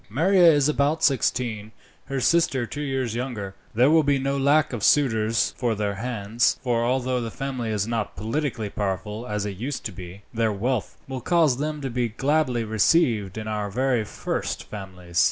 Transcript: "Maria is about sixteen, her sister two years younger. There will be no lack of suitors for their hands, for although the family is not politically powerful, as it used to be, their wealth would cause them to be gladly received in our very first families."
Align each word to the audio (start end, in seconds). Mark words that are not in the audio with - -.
"Maria 0.09 0.51
is 0.51 0.67
about 0.67 1.03
sixteen, 1.03 1.71
her 2.05 2.19
sister 2.19 2.65
two 2.65 2.81
years 2.81 3.13
younger. 3.13 3.53
There 3.75 3.91
will 3.91 4.01
be 4.01 4.17
no 4.17 4.35
lack 4.35 4.73
of 4.73 4.83
suitors 4.83 5.53
for 5.55 5.75
their 5.75 5.93
hands, 5.93 6.57
for 6.63 6.83
although 6.83 7.21
the 7.21 7.29
family 7.29 7.69
is 7.69 7.85
not 7.85 8.15
politically 8.15 8.71
powerful, 8.71 9.27
as 9.27 9.45
it 9.45 9.57
used 9.57 9.85
to 9.85 9.91
be, 9.91 10.23
their 10.33 10.51
wealth 10.51 10.97
would 11.07 11.25
cause 11.25 11.57
them 11.57 11.81
to 11.81 11.91
be 11.91 12.09
gladly 12.09 12.63
received 12.63 13.37
in 13.37 13.47
our 13.47 13.69
very 13.69 14.03
first 14.03 14.63
families." 14.63 15.19